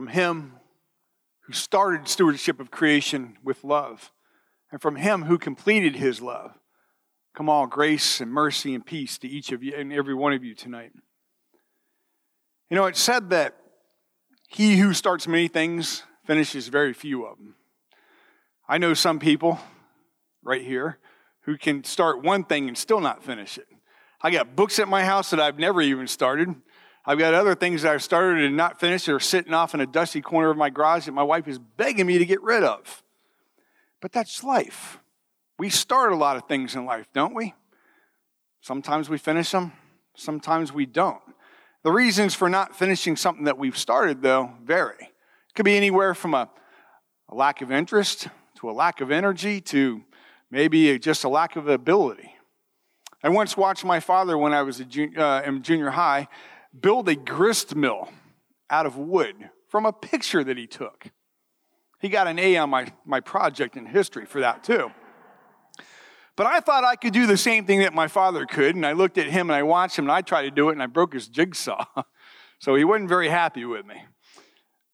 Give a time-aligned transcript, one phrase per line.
[0.00, 0.54] from Him
[1.40, 4.12] who started stewardship of creation with love,
[4.72, 6.52] and from Him who completed His love.
[7.34, 10.42] Come all grace and mercy and peace to each of you and every one of
[10.42, 10.92] you tonight.
[12.70, 13.58] You know, it's said that
[14.48, 17.56] he who starts many things finishes very few of them.
[18.66, 19.60] I know some people
[20.42, 20.98] right here
[21.42, 23.66] who can start one thing and still not finish it.
[24.22, 26.54] I got books at my house that I've never even started.
[27.10, 29.80] I've got other things that I've started and not finished that are sitting off in
[29.80, 32.62] a dusty corner of my garage that my wife is begging me to get rid
[32.62, 33.02] of.
[34.00, 35.00] But that's life.
[35.58, 37.54] We start a lot of things in life, don't we?
[38.60, 39.72] Sometimes we finish them,
[40.14, 41.20] sometimes we don't.
[41.82, 44.94] The reasons for not finishing something that we've started, though, vary.
[45.00, 46.48] It could be anywhere from a,
[47.28, 48.28] a lack of interest
[48.60, 50.04] to a lack of energy to
[50.48, 52.36] maybe just a lack of ability.
[53.20, 56.28] I once watched my father when I was junior, uh, in junior high
[56.78, 58.08] build a grist mill
[58.68, 61.06] out of wood from a picture that he took.
[62.00, 64.90] He got an A on my, my project in history for that, too.
[66.36, 68.92] But I thought I could do the same thing that my father could, and I
[68.92, 70.86] looked at him and I watched him and I tried to do it and I
[70.86, 71.84] broke his jigsaw.
[72.58, 74.02] so he wasn't very happy with me.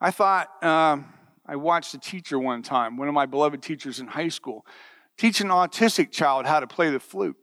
[0.00, 1.06] I thought, um,
[1.46, 4.66] I watched a teacher one time, one of my beloved teachers in high school,
[5.16, 7.36] teach an autistic child how to play the flute.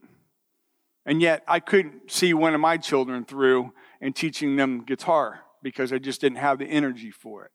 [1.06, 5.92] And yet I couldn't see one of my children through and teaching them guitar because
[5.92, 7.52] I just didn't have the energy for it.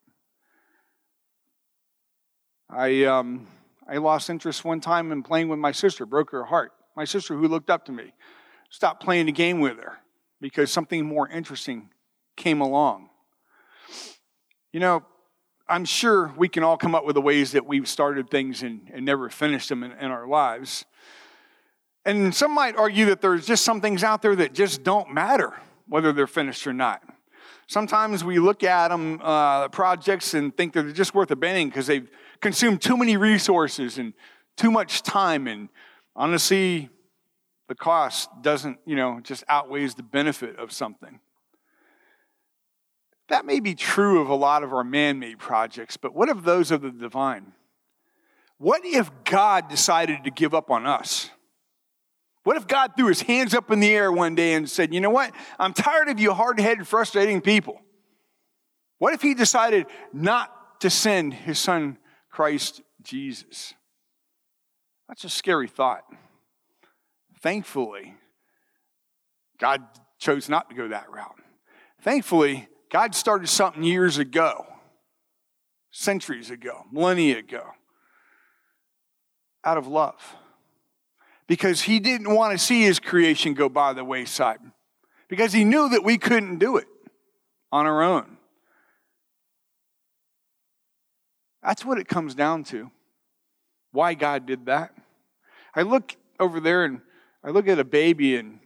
[2.68, 3.46] I, um,
[3.88, 6.72] I lost interest one time in playing with my sister, broke her heart.
[6.96, 8.12] My sister, who looked up to me,
[8.70, 9.98] stopped playing the game with her
[10.40, 11.90] because something more interesting
[12.36, 13.10] came along.
[14.72, 15.04] You know,
[15.68, 18.90] I'm sure we can all come up with the ways that we've started things and,
[18.92, 20.84] and never finished them in, in our lives.
[22.04, 25.54] And some might argue that there's just some things out there that just don't matter
[25.92, 27.02] whether they're finished or not.
[27.66, 32.10] Sometimes we look at them, uh, projects, and think they're just worth abandoning because they've
[32.40, 34.14] consumed too many resources and
[34.56, 35.46] too much time.
[35.46, 35.68] And
[36.16, 36.88] honestly,
[37.68, 41.20] the cost doesn't, you know, just outweighs the benefit of something.
[43.28, 46.44] That may be true of a lot of our man made projects, but what of
[46.44, 47.52] those of the divine?
[48.56, 51.30] What if God decided to give up on us?
[52.44, 55.00] What if God threw his hands up in the air one day and said, You
[55.00, 55.32] know what?
[55.58, 57.80] I'm tired of you hard headed, frustrating people.
[58.98, 61.98] What if he decided not to send his son,
[62.30, 63.74] Christ Jesus?
[65.08, 66.04] That's a scary thought.
[67.40, 68.14] Thankfully,
[69.58, 69.82] God
[70.18, 71.40] chose not to go that route.
[72.00, 74.66] Thankfully, God started something years ago,
[75.92, 77.64] centuries ago, millennia ago,
[79.64, 80.36] out of love
[81.46, 84.58] because he didn't want to see his creation go by the wayside
[85.28, 86.86] because he knew that we couldn't do it
[87.70, 88.36] on our own.
[91.62, 92.90] That's what it comes down to.
[93.92, 94.94] Why God did that.
[95.74, 97.00] I look over there and
[97.44, 98.58] I look at a baby and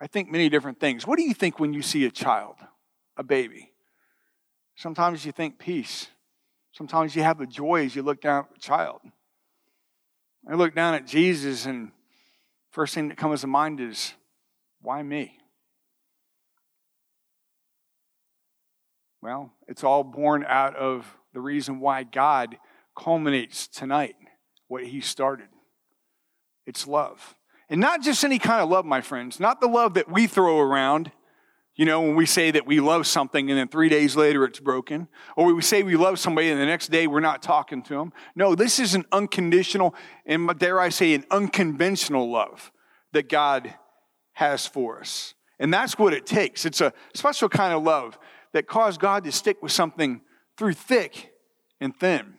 [0.00, 1.06] I think many different things.
[1.06, 2.56] What do you think when you see a child,
[3.16, 3.72] a baby?
[4.76, 6.08] Sometimes you think peace.
[6.72, 9.00] Sometimes you have the joy as you look down at a child.
[10.48, 11.92] I look down at Jesus, and
[12.70, 14.14] first thing that comes to mind is,
[14.80, 15.38] why me?
[19.20, 22.56] Well, it's all born out of the reason why God
[22.98, 24.16] culminates tonight
[24.66, 25.46] what He started.
[26.66, 27.36] It's love.
[27.68, 30.58] And not just any kind of love, my friends, not the love that we throw
[30.58, 31.12] around
[31.74, 34.60] you know, when we say that we love something and then three days later it's
[34.60, 37.94] broken, or we say we love somebody and the next day we're not talking to
[37.94, 38.12] them.
[38.36, 39.94] No, this is an unconditional
[40.26, 42.70] and dare I say, an unconventional love
[43.12, 43.74] that God
[44.34, 45.34] has for us.
[45.58, 46.66] And that's what it takes.
[46.66, 48.18] It's a special kind of love
[48.52, 50.20] that caused God to stick with something
[50.58, 51.32] through thick
[51.80, 52.34] and thin.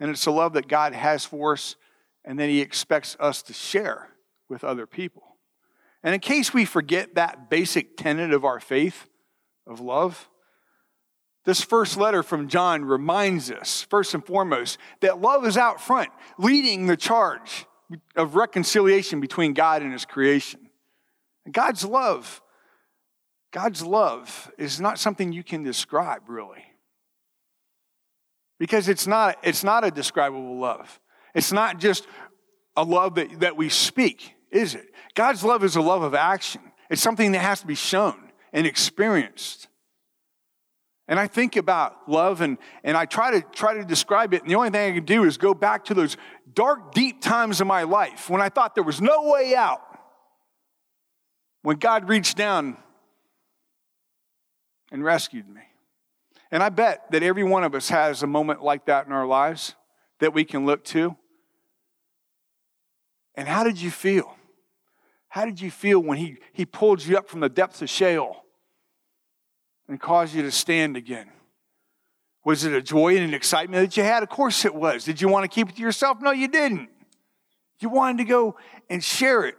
[0.00, 1.76] And it's a love that God has for us
[2.24, 4.08] and that He expects us to share
[4.48, 5.27] with other people.
[6.02, 9.08] And in case we forget that basic tenet of our faith,
[9.66, 10.28] of love,
[11.44, 16.10] this first letter from John reminds us, first and foremost, that love is out front,
[16.38, 17.66] leading the charge
[18.16, 20.68] of reconciliation between God and His creation.
[21.50, 22.42] God's love,
[23.50, 26.64] God's love is not something you can describe, really.
[28.58, 31.00] Because it's not, it's not a describable love.
[31.34, 32.06] It's not just
[32.76, 34.86] a love that, that we speak is it?
[35.14, 36.60] God's love is a love of action.
[36.90, 38.16] It's something that has to be shown
[38.52, 39.68] and experienced.
[41.06, 44.50] And I think about love and, and I try to try to describe it, and
[44.50, 46.18] the only thing I can do is go back to those
[46.52, 49.80] dark, deep times of my life when I thought there was no way out.
[51.62, 52.76] When God reached down
[54.92, 55.62] and rescued me.
[56.50, 59.26] And I bet that every one of us has a moment like that in our
[59.26, 59.74] lives
[60.20, 61.16] that we can look to.
[63.34, 64.37] And how did you feel?
[65.28, 68.44] How did you feel when he, he pulled you up from the depths of Sheol
[69.88, 71.30] and caused you to stand again?
[72.44, 74.22] Was it a joy and an excitement that you had?
[74.22, 75.04] Of course it was.
[75.04, 76.18] Did you want to keep it to yourself?
[76.20, 76.88] No, you didn't.
[77.80, 78.56] You wanted to go
[78.88, 79.56] and share it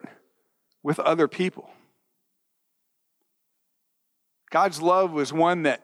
[0.81, 1.69] with other people.
[4.49, 5.83] God's love was one that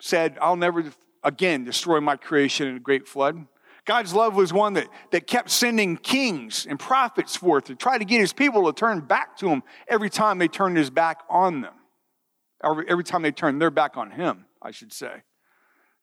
[0.00, 0.84] said, I'll never
[1.24, 3.46] again destroy my creation in a great flood.
[3.84, 8.04] God's love was one that, that kept sending kings and prophets forth to try to
[8.04, 11.62] get his people to turn back to him every time they turned his back on
[11.62, 11.74] them.
[12.62, 15.22] Every, every time they turned their back on him, I should say.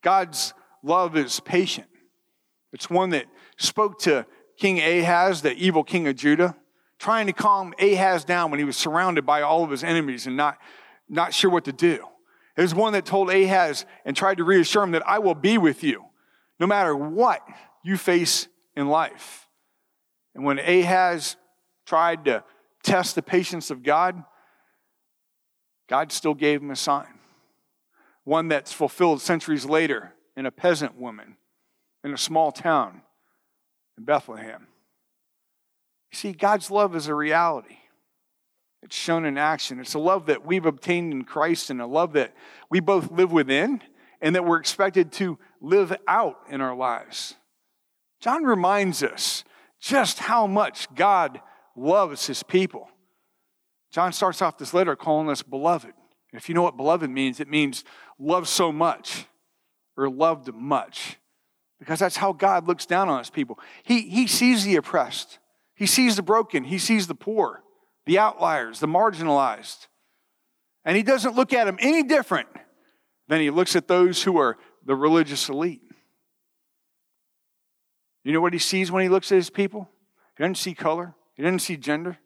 [0.02, 1.88] God's love is patient.
[2.72, 3.24] It's one that
[3.56, 4.26] spoke to
[4.58, 6.54] King Ahaz, the evil king of Judah,
[6.98, 10.36] trying to calm Ahaz down when he was surrounded by all of his enemies and
[10.36, 10.58] not,
[11.08, 12.04] not sure what to do.
[12.58, 15.56] It was one that told Ahaz and tried to reassure him that I will be
[15.56, 16.04] with you
[16.60, 17.40] no matter what
[17.82, 19.48] you face in life.
[20.34, 21.36] And when Ahaz
[21.86, 22.44] tried to
[22.82, 24.22] test the patience of God,
[25.88, 27.18] God still gave him a sign.
[28.24, 31.36] One that's fulfilled centuries later in a peasant woman
[32.04, 33.02] in a small town
[33.98, 34.66] in Bethlehem.
[36.12, 37.76] You see, God's love is a reality.
[38.82, 39.78] It's shown in action.
[39.78, 42.34] It's a love that we've obtained in Christ and a love that
[42.70, 43.82] we both live within
[44.22, 47.34] and that we're expected to live out in our lives.
[48.20, 49.44] John reminds us
[49.80, 51.40] just how much God
[51.74, 52.88] loves his people.
[53.90, 55.92] John starts off this letter calling us beloved.
[56.32, 57.84] If you know what beloved means, it means
[58.18, 59.26] love so much
[59.96, 61.16] or loved much
[61.78, 63.58] because that's how God looks down on his people.
[63.82, 65.38] He, he sees the oppressed,
[65.74, 67.64] he sees the broken, he sees the poor,
[68.06, 69.88] the outliers, the marginalized.
[70.84, 72.48] And he doesn't look at them any different
[73.28, 75.82] than he looks at those who are the religious elite.
[78.24, 79.88] You know what he sees when he looks at his people?
[80.36, 82.18] He doesn't see color, he doesn't see gender.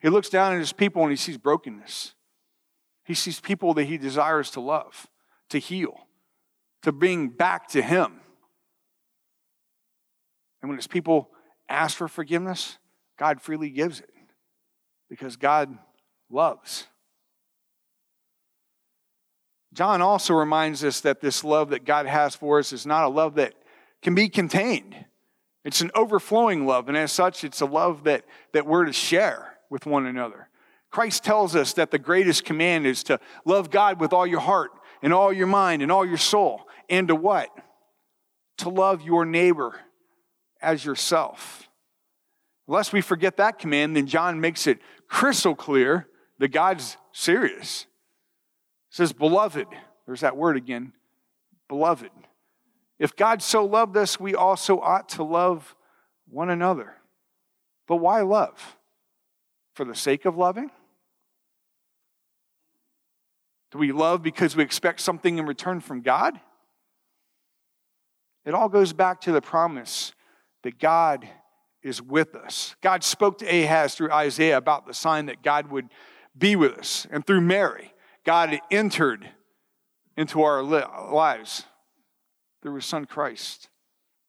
[0.00, 2.12] He looks down at his people and he sees brokenness.
[3.04, 5.06] He sees people that he desires to love,
[5.48, 6.08] to heal,
[6.82, 8.20] to bring back to him.
[10.60, 11.30] And when his people
[11.70, 12.76] ask for forgiveness,
[13.18, 14.10] God freely gives it
[15.08, 15.78] because God
[16.30, 16.86] loves.
[19.72, 23.08] John also reminds us that this love that God has for us is not a
[23.08, 23.54] love that
[24.02, 24.94] can be contained.
[25.64, 29.56] It's an overflowing love, and as such, it's a love that, that we're to share
[29.70, 30.48] with one another.
[30.90, 34.70] Christ tells us that the greatest command is to love God with all your heart
[35.02, 37.48] and all your mind and all your soul, and to what?
[38.58, 39.80] To love your neighbor
[40.60, 41.68] as yourself.
[42.66, 44.78] Lest we forget that command, then John makes it
[45.08, 46.08] crystal clear
[46.38, 47.86] that God's serious.
[48.90, 49.66] It says, Beloved,
[50.06, 50.92] there's that word again,
[51.68, 52.10] beloved.
[52.98, 55.74] If God so loved us, we also ought to love
[56.28, 56.94] one another.
[57.86, 58.76] But why love?
[59.74, 60.70] For the sake of loving?
[63.72, 66.38] Do we love because we expect something in return from God?
[68.44, 70.12] It all goes back to the promise
[70.62, 71.28] that God
[71.82, 72.76] is with us.
[72.80, 75.88] God spoke to Ahaz through Isaiah about the sign that God would
[76.36, 77.06] be with us.
[77.10, 77.92] And through Mary,
[78.24, 79.28] God entered
[80.16, 81.64] into our lives
[82.64, 83.68] through his son Christ,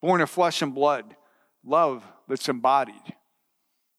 [0.01, 1.15] born of flesh and blood,
[1.63, 3.15] love that's embodied.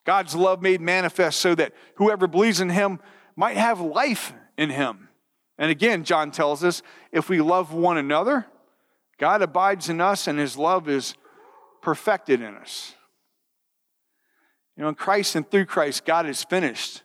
[0.04, 3.00] God's love made manifest so that whoever believes in him
[3.34, 5.08] might have life in him.
[5.58, 8.46] And again, John tells us if we love one another,
[9.18, 11.14] God abides in us and his love is
[11.80, 12.94] perfected in us.
[14.76, 17.02] You know, in Christ and through Christ, God has finished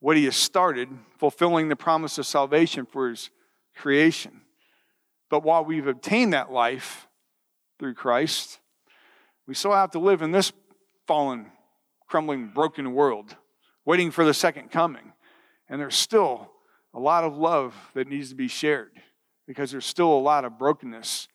[0.00, 3.30] what He has started, fulfilling the promise of salvation for His
[3.76, 4.40] creation.
[5.30, 7.08] But while we've obtained that life
[7.78, 8.60] through Christ,
[9.46, 10.52] we still have to live in this
[11.06, 11.52] fallen,
[12.08, 13.36] crumbling, broken world,
[13.84, 15.12] waiting for the second coming.
[15.68, 16.50] And there's still
[16.94, 18.92] a lot of love that needs to be shared
[19.46, 21.28] because there's still a lot of brokenness,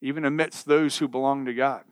[0.00, 1.84] even amidst those who belong to God.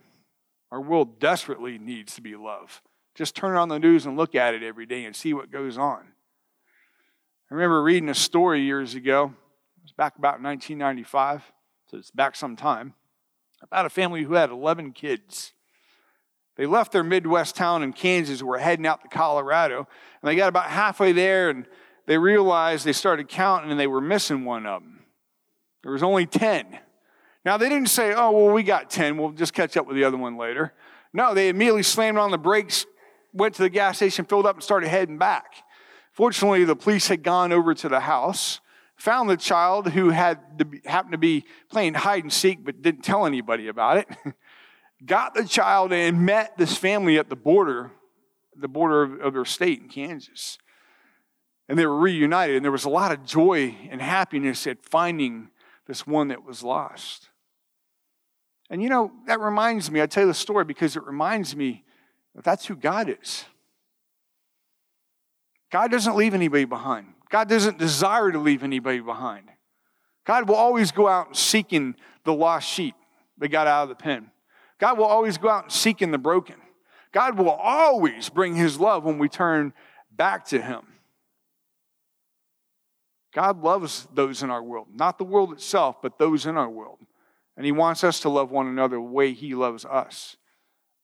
[0.70, 2.80] Our world desperately needs to be loved.
[3.14, 5.76] Just turn on the news and look at it every day and see what goes
[5.76, 6.06] on.
[7.50, 9.34] I remember reading a story years ago,
[9.82, 11.52] was back about 1995,
[11.90, 12.94] so it's back some time,
[13.60, 15.52] about a family who had 11 kids.
[16.56, 19.78] They left their Midwest town in Kansas were heading out to Colorado.
[19.78, 21.66] And they got about halfway there and
[22.06, 25.00] they realized they started counting and they were missing one of them.
[25.82, 26.78] There was only 10.
[27.44, 29.16] Now, they didn't say, oh, well, we got 10.
[29.16, 30.74] We'll just catch up with the other one later.
[31.12, 32.86] No, they immediately slammed on the brakes,
[33.32, 35.46] went to the gas station, filled up, and started heading back.
[36.12, 38.60] Fortunately, the police had gone over to the house
[39.02, 42.80] found the child who had to be, happened to be playing hide and seek but
[42.82, 44.06] didn't tell anybody about it.
[45.04, 47.90] got the child and met this family at the border,
[48.56, 50.56] the border of, of their state in Kansas.
[51.68, 55.50] And they were reunited, and there was a lot of joy and happiness at finding
[55.88, 57.28] this one that was lost.
[58.70, 61.82] And you know, that reminds me, I tell you the story because it reminds me
[62.36, 63.46] that that's who God is.
[65.72, 67.11] God doesn't leave anybody behind.
[67.32, 69.48] God doesn't desire to leave anybody behind.
[70.26, 72.94] God will always go out seeking the lost sheep
[73.38, 74.30] that got out of the pen.
[74.78, 76.56] God will always go out seeking the broken.
[77.10, 79.72] God will always bring his love when we turn
[80.10, 80.82] back to him.
[83.34, 86.98] God loves those in our world, not the world itself, but those in our world.
[87.56, 90.36] And he wants us to love one another the way he loves us,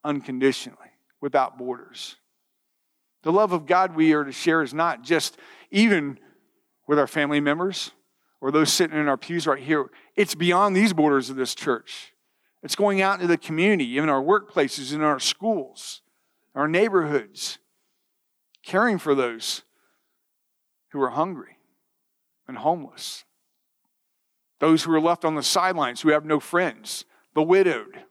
[0.04, 0.90] unconditionally,
[1.22, 2.16] without borders.
[3.22, 5.36] The love of God we are to share is not just
[5.70, 6.18] even
[6.86, 7.92] with our family members
[8.40, 9.90] or those sitting in our pews right here.
[10.16, 12.12] It's beyond these borders of this church.
[12.62, 16.02] It's going out into the community, in our workplaces, in our schools,
[16.54, 17.58] our neighborhoods,
[18.64, 19.62] caring for those
[20.88, 21.58] who are hungry
[22.48, 23.24] and homeless,
[24.58, 28.04] those who are left on the sidelines, who have no friends, the widowed,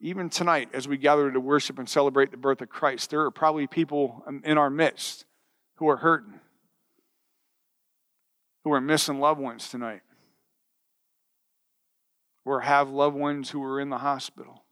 [0.00, 3.30] even tonight, as we gather to worship and celebrate the birth of Christ, there are
[3.30, 5.26] probably people in our midst
[5.76, 6.40] who are hurting,
[8.64, 10.00] who are missing loved ones tonight,
[12.46, 14.64] or have loved ones who are in the hospital.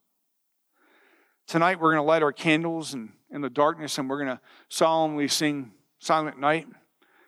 [1.47, 4.41] Tonight, we're going to light our candles in, in the darkness and we're going to
[4.69, 6.67] solemnly sing Silent Night.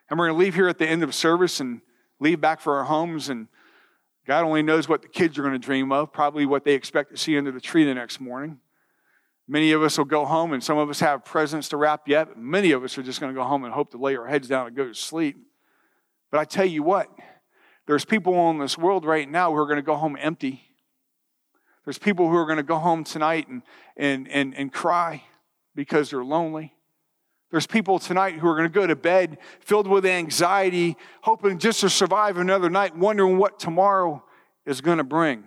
[0.09, 1.81] And we're going to leave here at the end of service and
[2.19, 3.49] leave back for our homes and
[4.27, 7.11] God only knows what the kids are going to dream of, probably what they expect
[7.11, 8.59] to see under the tree the next morning.
[9.49, 12.39] Many of us will go home, and some of us have presents to wrap yet.
[12.39, 14.47] Many of us are just going to go home and hope to lay our heads
[14.47, 15.37] down and go to sleep.
[16.31, 17.09] But I tell you what,
[17.87, 20.63] there's people in this world right now who are going to go home empty.
[21.85, 23.63] There's people who are going to go home tonight and,
[23.97, 25.25] and, and, and cry
[25.75, 26.75] because they're lonely.
[27.51, 31.81] There's people tonight who are going to go to bed filled with anxiety, hoping just
[31.81, 34.23] to survive another night, wondering what tomorrow
[34.65, 35.45] is going to bring.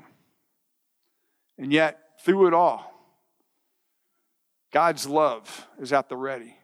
[1.58, 2.92] And yet, through it all,
[4.74, 6.58] God's love is at the ready,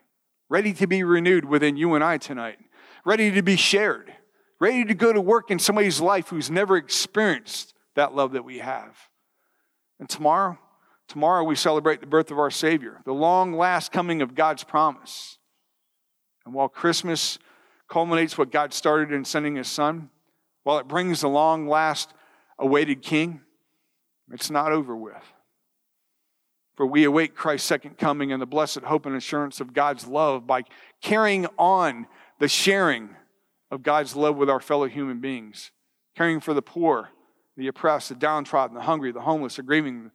[0.48, 2.58] ready to be renewed within you and I tonight,
[3.04, 4.12] ready to be shared,
[4.58, 8.58] ready to go to work in somebody's life who's never experienced that love that we
[8.58, 8.98] have.
[9.98, 10.58] And tomorrow,
[11.10, 15.38] Tomorrow we celebrate the birth of our Savior, the long last coming of God's promise.
[16.46, 17.40] And while Christmas
[17.88, 20.10] culminates what God started in sending His Son,
[20.62, 22.14] while it brings the long last
[22.60, 23.40] awaited King,
[24.30, 25.24] it's not over with.
[26.76, 30.46] For we await Christ's second coming and the blessed hope and assurance of God's love
[30.46, 30.62] by
[31.02, 32.06] carrying on
[32.38, 33.16] the sharing
[33.72, 35.72] of God's love with our fellow human beings,
[36.16, 37.08] caring for the poor,
[37.56, 40.12] the oppressed, the downtrodden, the hungry, the homeless, the grieving,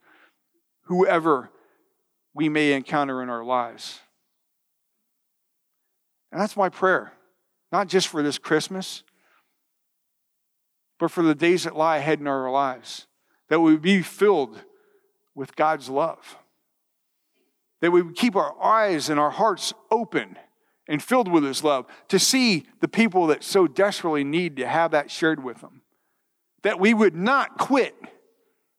[0.86, 1.50] whoever
[2.34, 4.00] we may encounter in our lives.
[6.32, 7.12] And that's my prayer,
[7.72, 9.02] not just for this Christmas,
[10.98, 13.06] but for the days that lie ahead in our lives,
[13.48, 14.60] that we be filled
[15.34, 16.36] with God's love,
[17.80, 20.36] that we keep our eyes and our hearts open
[20.88, 24.92] and filled with His love to see the people that so desperately need to have
[24.92, 25.82] that shared with them,
[26.62, 27.94] that we would not quit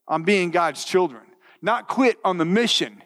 [0.08, 1.27] on being God's children
[1.62, 3.04] not quit on the mission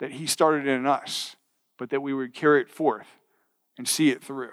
[0.00, 1.36] that He started in us,
[1.78, 3.06] but that we would carry it forth
[3.78, 4.52] and see it through.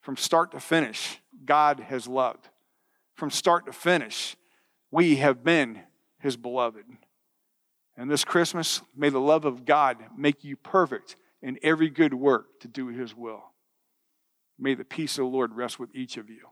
[0.00, 2.48] From start to finish, God has loved.
[3.14, 4.36] From start to finish,
[4.90, 5.80] we have been
[6.20, 6.84] His beloved.
[7.96, 12.60] And this Christmas, may the love of God make you perfect in every good work
[12.60, 13.52] to do His will.
[14.58, 16.48] May the peace of the Lord rest with each of you.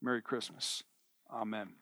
[0.00, 0.82] Merry Christmas.
[1.30, 1.81] Amen.